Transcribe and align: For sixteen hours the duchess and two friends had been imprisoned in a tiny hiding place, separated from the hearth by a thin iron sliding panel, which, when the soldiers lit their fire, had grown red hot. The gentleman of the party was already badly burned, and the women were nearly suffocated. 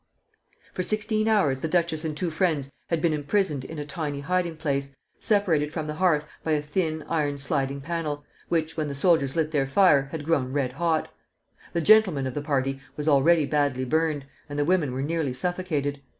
For 0.73 0.81
sixteen 0.81 1.27
hours 1.27 1.59
the 1.59 1.67
duchess 1.67 2.03
and 2.03 2.17
two 2.17 2.31
friends 2.31 2.71
had 2.87 3.01
been 3.03 3.13
imprisoned 3.13 3.63
in 3.63 3.77
a 3.77 3.85
tiny 3.85 4.21
hiding 4.21 4.57
place, 4.57 4.95
separated 5.19 5.71
from 5.71 5.85
the 5.85 5.93
hearth 5.93 6.25
by 6.43 6.53
a 6.53 6.61
thin 6.63 7.03
iron 7.07 7.37
sliding 7.37 7.81
panel, 7.81 8.23
which, 8.49 8.75
when 8.75 8.87
the 8.87 8.95
soldiers 8.95 9.35
lit 9.35 9.51
their 9.51 9.67
fire, 9.67 10.09
had 10.11 10.25
grown 10.25 10.53
red 10.53 10.71
hot. 10.71 11.13
The 11.73 11.81
gentleman 11.81 12.25
of 12.25 12.33
the 12.33 12.41
party 12.41 12.81
was 12.97 13.07
already 13.07 13.45
badly 13.45 13.85
burned, 13.85 14.25
and 14.49 14.57
the 14.57 14.65
women 14.65 14.91
were 14.91 15.03
nearly 15.03 15.35
suffocated. 15.35 16.01